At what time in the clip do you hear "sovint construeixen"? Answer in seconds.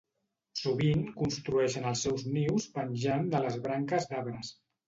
0.61-1.85